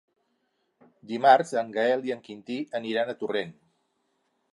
[1.11, 3.53] Dimarts en Gaël i en Quintí aniran a Torrent.